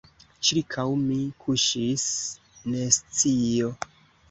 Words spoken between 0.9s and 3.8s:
mi kuŝis nescio.